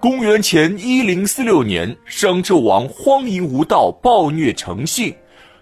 [0.00, 5.14] 公元前一零四六年，商纣王荒淫无道，暴虐成性。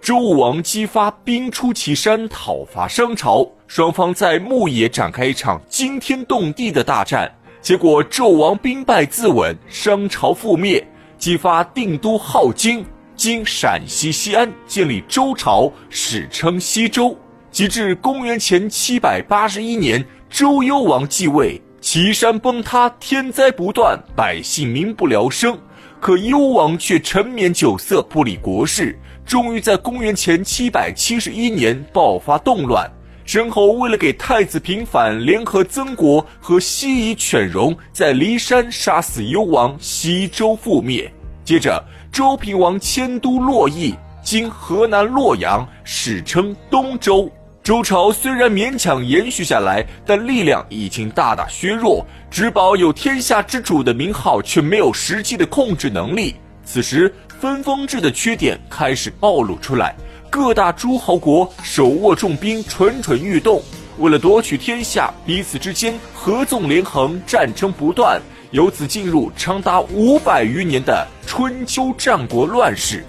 [0.00, 7.32] 周武王姬发兵出祁山讨伐商朝，双方在牧野展开一场惊天动地的大战。
[7.62, 10.84] 结果纣王兵败自刎，商朝覆灭，
[11.16, 17.16] 姬发定都镐京（今陕西西安），建立周朝，史称西周。
[17.52, 25.56] 及至公元前七百八十一年，周幽王继位，岐山崩塌，天灾不断，百姓民不聊生。
[26.00, 28.98] 可幽王却沉湎酒色，不理国事。
[29.26, 32.90] 终于在公元前七百七十一年爆发动乱，
[33.26, 41.12] 申侯为了给太子平反，联合曾国和西夷犬戎，在骊山杀死幽王，西周覆灭。
[41.44, 43.94] 接着，周平王迁都洛邑
[44.24, 47.30] （今河南洛阳），史称东周。
[47.64, 56.36] 周朝虽然勉强延续下来，但力量已经大大削弱，只保有天下之主的名号，却没有实际的控制能力。
[56.62, 57.12] 此时。
[57.40, 59.94] 分封制的缺点开始暴露出来，
[60.30, 63.60] 各大诸侯国手握重兵，蠢蠢欲动。
[63.98, 68.18] 为了夺取天下，彼此之间合纵连横，战争不断，
[68.52, 73.04] 由此进入长达五百余年的春秋战国乱世。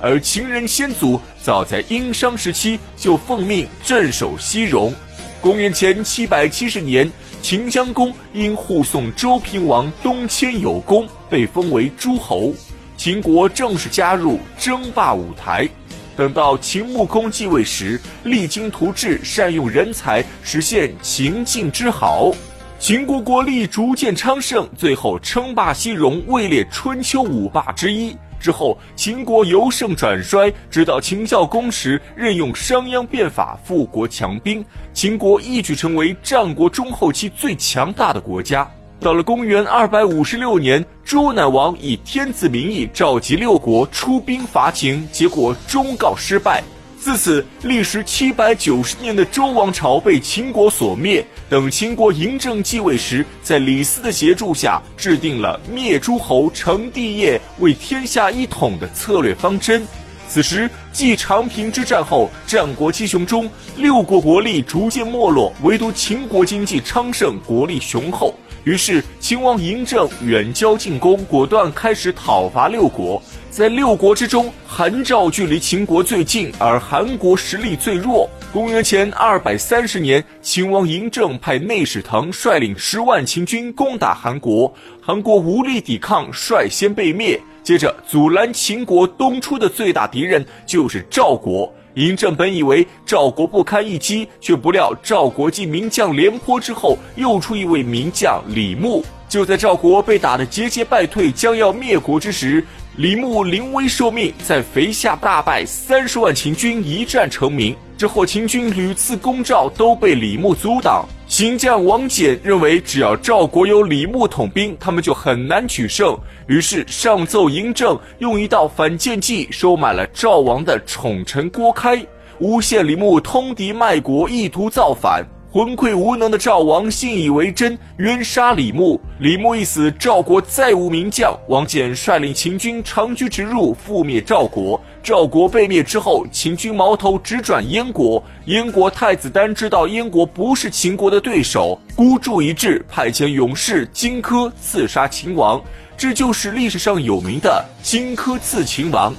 [0.00, 4.92] 而秦人先祖早在殷商时期就奉命镇守西戎。
[5.40, 7.10] 公元前七百七十年，
[7.42, 12.52] 秦襄公因护送周平王东迁有功，被封为诸侯。
[12.96, 15.68] 秦国正式加入争霸舞台。
[16.16, 22.30] 等到秦穆公继位时，励精图治，善用人才，实现秦晋之好。
[22.78, 28.14] 秦国国力逐渐昌盛，最后称霸西戎，位列春秋五霸之一。
[28.40, 38.68] 之后，秦国由盛转衰，直到秦孝公时，任用商鞅变法，富国强兵，秦国一举成为战国中后期最强大的国家。
[38.98, 46.62] 到了公元二百五十六年，周赧王以天子名义召集六国出兵伐秦，结果终告失败。
[47.00, 51.24] 自此，历时七百九十年的周王朝被秦国所灭。
[51.48, 59.82] 等秦国嬴政继位时，在李斯的协助下，制定了灭诸侯、成帝业、为天下一统的策略方针。
[60.28, 68.34] 此时，继长平之战后，战国七雄中六国国力逐渐没落，唯独秦国经济昌盛，国力雄厚。
[68.64, 73.20] 于是，秦王嬴政远交近攻，果断开始讨伐六国。
[73.50, 78.28] 在六国之中，韩赵距离秦国最近，而韩国实力最弱。
[78.52, 84.70] 公元前二百三十年，秦王嬴政派内史腾率领十万秦军攻打韩国，
[85.00, 87.40] 韩国无力抵抗，率先被灭。
[87.62, 91.72] 接着，阻拦秦国东出的最大敌人就是赵国。
[91.94, 99.04] 嬴政本以为赵国不堪一击，却不料赵国继名将廉颇之后，又出一位名将李牧。
[99.28, 102.64] 就在赵国被打得节节败退，将要灭国之时，
[102.96, 107.76] 李牧临危受命，在肥下大败三十万秦军，一战成名。
[107.96, 111.06] 之后，秦军屡次攻赵，都被李牧阻挡。
[111.40, 116.14] 秦将王翦认为，只要赵国有李牧统兵，他们就很难取胜。
[116.48, 122.06] 于是上奏嬴政，用一道反间计收买了赵王的宠臣郭开，
[122.40, 125.24] 诬陷李牧通敌卖国，意图造反。
[125.52, 129.00] 昏聩无能的赵王信以为真，冤杀李牧。
[129.18, 131.36] 李牧一死，赵国再无名将。
[131.48, 134.80] 王翦率领秦军长驱直入，覆灭赵国。
[135.02, 138.22] 赵国被灭之后，秦军矛头直转燕国。
[138.44, 145.60] 燕国太子丹知道燕国不是秦国的对手，孤注一掷，派遣勇士荆轲刺杀秦王。
[145.96, 149.12] 这就是历史上有名的荆轲刺秦王。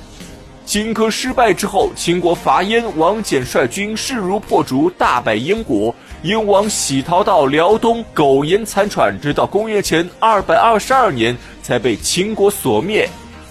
[0.71, 5.93] 荆轲失败之后，秦国伐燕，王翦率军势如破竹，大败燕国。
[6.23, 13.05] 燕王喜逃到辽东，苟延残喘，直到公元前二百二十二年才被秦国所灭。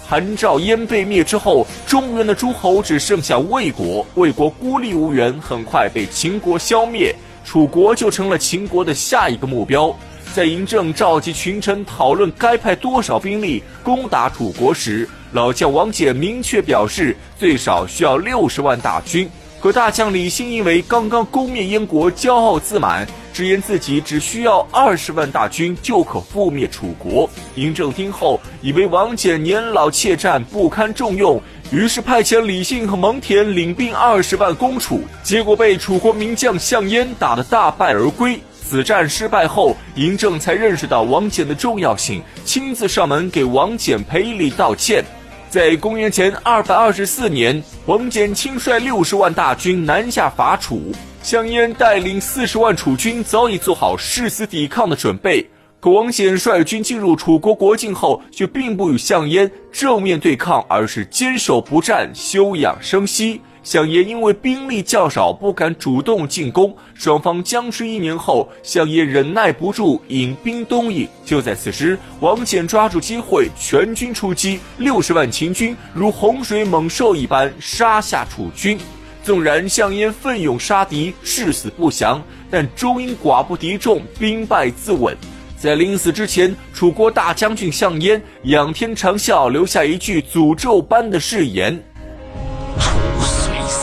[0.08, 7.14] 韩赵燕被灭之后，中原的诸侯只剩下魏国，魏国孤立无援，很快被秦国消灭。
[7.44, 9.94] 楚国就成了秦国的下一个目标。
[10.32, 19.28] 在嬴政召集群臣讨论该派多少兵力攻打楚国时，老将王翦明确表示，最少需要六十万大军。
[19.60, 27.28] 可大将李信因为刚刚攻灭燕国，骄傲自满，直言自己只需要二十万大军就可覆灭楚国。
[27.54, 31.40] 嬴政听后，以为王翦年老怯战，不堪重用，
[31.70, 38.40] 于是派遣李信和蒙恬领兵二十万攻楚，结果被楚国名将项燕打得大败而归。
[38.64, 45.04] 此战失败后，嬴政才认识到王翦的重要性，亲自上门给王翦赔礼道歉。
[45.50, 50.92] 在公元前二百二十四年，王翦亲率六十万大军南下伐楚，
[51.24, 55.44] 项燕带领四十万楚军早已做好誓死抵抗的准备。
[55.80, 63.40] 可王翦率军进入楚国国境后，却并不与项燕正面对抗，而是坚守不战，休养生息。
[63.62, 66.74] 项燕因为兵力较少，不敢主动进攻。
[66.94, 71.06] 双方僵持一年后，项燕忍耐不住，引兵东引。
[71.24, 78.78] 就在此时，王翦抓住机会，全军出击，六十万秦军如洪水猛兽一般杀下楚军。
[79.22, 85.14] 纵然项燕奋勇杀敌，誓死不降，但终因寡不敌众，兵败自刎。
[85.58, 91.78] 在临死之前，楚国大将军项燕仰天长啸，留下一句诅咒般的誓言。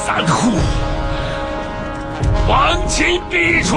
[0.07, 0.57] 三户，
[2.48, 3.75] 亡秦必楚。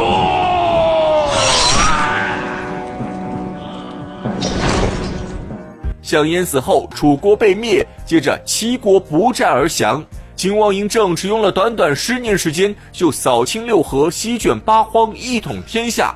[6.00, 10.04] 项燕死后，楚国被灭，接着齐国不战而降。
[10.36, 16.14] 秦王嬴政只用了短短十年时间，就扫清六合，席卷八荒，一统天下。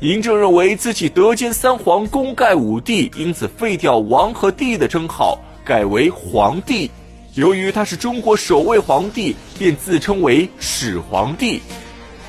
[0.00, 6.88] 嬴政认为自己德兼三皇，功盖五帝，因此废掉王和帝的称号，改为皇帝。
[7.36, 11.60] 由于他是中国首位皇帝，便自称为始皇帝。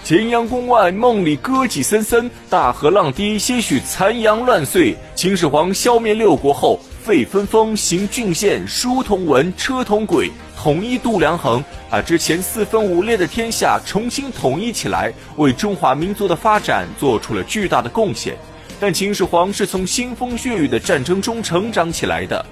[0.04, 4.98] 咸阳宫外，梦里歌妓森森，大河浪低，些许残阳乱碎。
[5.15, 18.36] 秦始皇消灭六国后，废分封，行郡县，书同文，车同轨，统一度量衡，把之前四分五裂的天下重新统一起来，为中华民族的发展做出了巨大的贡献。
[18.77, 22.45] 但秦始皇是从腥风血雨的战争中成长起来的。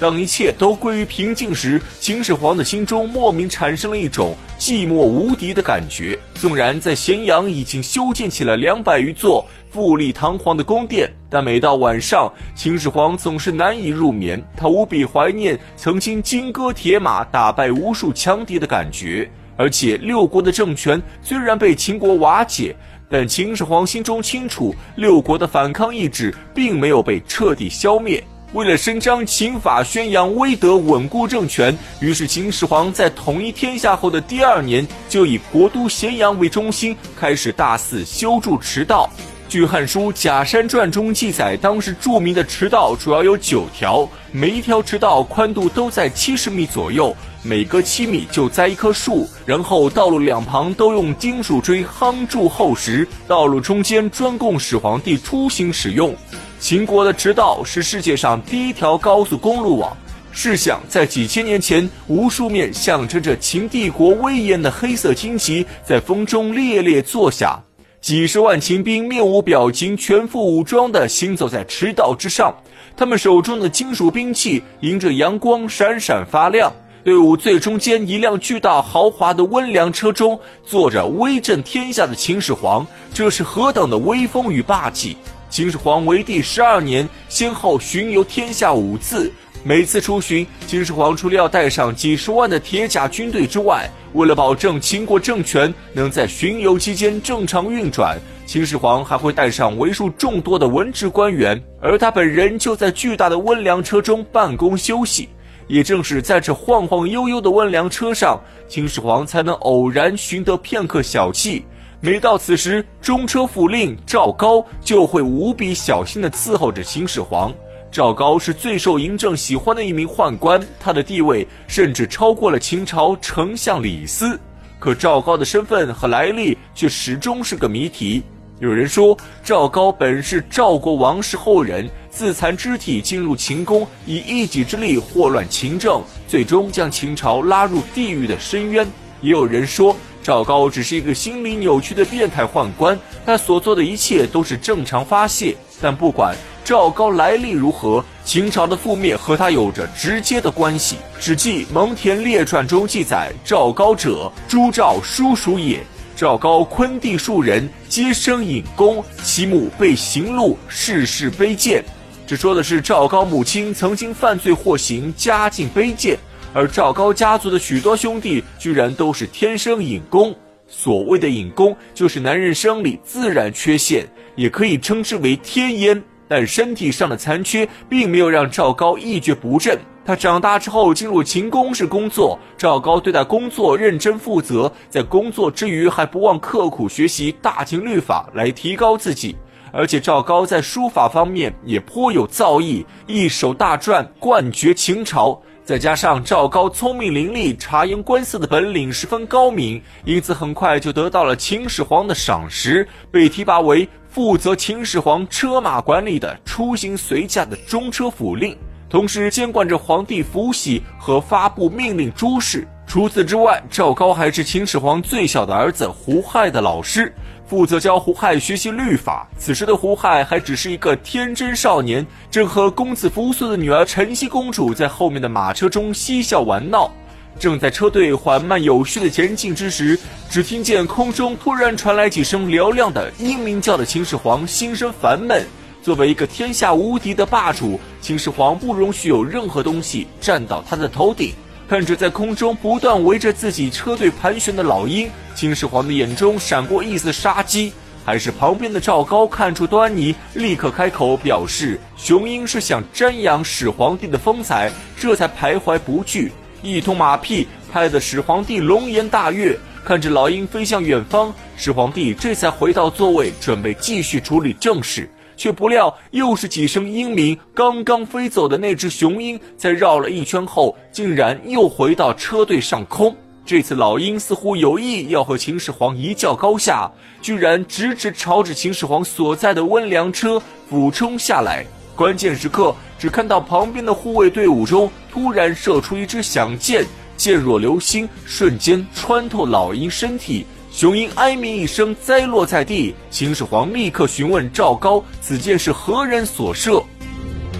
[0.00, 6.18] 当一切都归于平静时，秦始皇的心中莫名产生了一种寂寞无敌的感觉。
[6.34, 14.42] 纵然在咸阳已经修建起了两百余座富丽堂皇的宫殿，但每到晚上，秦始皇总是难以入眠。
[14.56, 19.30] 他无比怀念曾经金戈铁马打败无数强敌的感觉。
[19.56, 22.74] 而且六国的政权虽然被秦国瓦解，
[23.08, 28.24] 但秦始皇心中清楚，六国的反抗意志并没有被彻底消灭。
[28.52, 39.08] 为了伸张秦法，宣扬威德，稳固政权，于是秦始皇在统一天下后的第二年，就以国都咸阳为中心，开始大肆修筑驰道。
[39.48, 56.14] 据《汉书·假山传》中记载，当时著名的驰道主要有九条，每一条驰道宽度都在七十米左右，每隔七米就栽一棵树，然后道路两旁都用金属锥夯筑厚实，道路中间专供始皇帝出行使用。
[56.62, 59.96] 秦国的驰道是世界上第一条高速公路网。
[60.30, 67.60] 试想，在几千年前，无数面象征着秦帝国威严的黑色旌旗在风中猎猎作响，
[68.00, 72.54] 几十万秦兵面无表情、全副武装地行走在驰道之上，
[72.96, 76.72] 他们手中的金属兵器迎着阳光闪闪发亮。
[77.02, 85.16] 队伍最中间，一辆巨大豪华的温良车中坐着威震天下的秦始皇，这是何等的威风与霸气！
[85.52, 89.30] 秦始皇为帝十二年，先后巡游天下五次。
[89.62, 105.28] 每次出巡，秦始皇除了要带上几十万的铁甲军队之外，为了保证秦国政权能在巡游期间正常运转，秦始皇还会带上为数众多的文职官员，而他本人就在巨大的温良车中办公休息。
[105.68, 111.62] 也正是在这晃晃悠悠的温良车上，秦始皇才能偶然寻得片刻小憩。
[112.04, 117.54] 每到此时，中车府令赵高就会无比小心地伺候着秦始皇。
[117.92, 124.36] 赵高是最受嬴政喜欢的一名宦官，他的地位甚至超过了秦朝丞相李斯。
[124.80, 128.24] 可赵高的身份和来历却始终是个谜题。
[128.58, 138.84] 有人说，赵高本是赵国王室后人，自残肢体进入秦宫，以一己之力祸乱秦政，最终将秦朝拉入地狱的深渊。
[139.20, 139.96] 也有人说。
[140.22, 145.56] 赵高只是一个心理扭曲的变态宦官，他所做的一切都是正常发泄。
[145.80, 150.94] 但不管赵高来历如何，秦朝的覆灭和他有着直接的关系。
[151.18, 155.80] 《史记·蒙恬列传》中记载：“赵高者，朱赵叔属也。
[156.14, 161.82] 赵高昆地数人，皆生隐公，其母被刑戮，世世卑贱。”
[162.24, 166.16] 这说的是赵高母亲曾经犯罪获刑，家境卑贱。
[166.54, 170.34] 而赵高家族的许多兄弟居然都是天生隐功。
[170.66, 174.06] 所谓的隐功，就是男人生理自然缺陷，
[174.36, 176.02] 也可以称之为天烟。
[176.28, 179.78] 但身体上的残缺，并没有让赵高一蹶不振。
[180.04, 189.36] 他长大之后进入秦宫室工作，赵高对待工作认真负责，在工作之余还不忘刻苦学习大秦律法来提高自己。
[189.74, 195.40] 而且赵高在书法方面也颇有造诣，一手大篆冠绝秦朝。
[195.64, 208.58] 再加上赵高聪明伶俐、察言观色的本领十分高明，因此很快就得到了秦始皇的赏识，被提拔为负责秦始皇车马管理的出行随驾的中车府令，
[208.90, 212.66] 同时监管着皇帝福玺和发布命令诸事。
[212.84, 217.14] 除此之外，赵高还是秦始皇最小的儿子胡亥的老师，
[217.52, 219.28] 负责教胡亥学习律法。
[219.36, 226.90] 此时的胡亥还只是一个天真少年，正和公子扶苏的女儿晨曦公主在后面的马车中嬉笑玩闹。
[227.38, 235.44] 正在车队缓慢有序的前进之时，只听见空中突然传来几声嘹亮的鹰鸣叫的秦始皇心生烦闷。
[235.82, 241.34] 作为一个天下无敌的霸主，秦始皇不容许有任何东西站到他的头顶。
[241.68, 245.10] 看着在空中不断围着自己车队盘旋的老鹰，
[245.42, 247.72] 秦始皇的眼中闪过一丝杀机。
[248.04, 256.30] 还是旁边的赵高看出端倪，立刻开口表示，雄鹰是想瞻仰始皇帝的风采，这才徘徊不惧。
[256.62, 265.10] 一通马屁拍得始皇帝龙颜大悦，看着老鹰飞向远方，始皇帝这才回到座位，准备继续处理正事。
[265.36, 267.36] 却不料，又是几声鹰鸣。
[267.52, 273.16] 刚刚飞走的那只雄鹰，在绕了一圈后，竟然又回到车队上空。
[273.44, 281.66] 这次老鹰似乎有意要和秦始皇一较高下，居然直直朝着秦始皇所在的温良车俯冲下来。
[281.96, 290.46] 关键时刻，只看到旁边的护卫队伍中突然射出一支响箭，箭若流星，瞬间穿透老鹰身体。
[290.70, 292.94] 雄鹰哀鸣一声，栽落在地。
[293.10, 296.82] 秦始皇立刻询问赵高：“此箭是何人所射？”“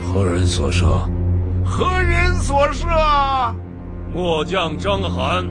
[0.02, 0.86] 何人所射
[1.66, 2.86] ？”“何人所射
[4.14, 5.44] ？”“末将张邯。”“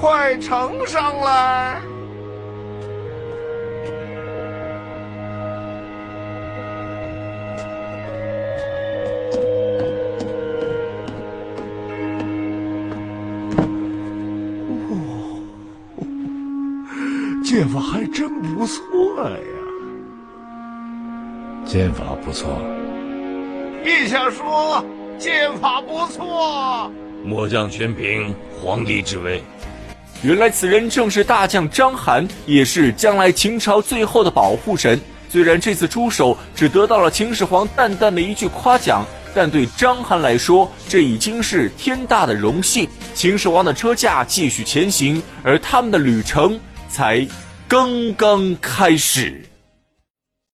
[0.00, 1.80] 快呈上来！”
[17.42, 18.84] 剑法还真不错
[19.28, 19.36] 呀！
[21.64, 22.56] 剑法不错。
[23.82, 24.84] 陛下说
[25.18, 26.88] 剑法不错。
[27.24, 29.42] 末将全凭皇帝之威。
[30.22, 35.00] 原来此人正是大将章邯，也是将来秦朝最后的保护神。
[35.30, 42.88] 虽然这次出手只得到了秦始皇淡淡的一句夸奖，但对章邯来说，这已经是天大的荣幸。
[43.14, 46.58] 秦始皇的车驾继续前行，而他们的旅程。
[46.88, 47.24] 才
[47.68, 49.44] 刚刚开始。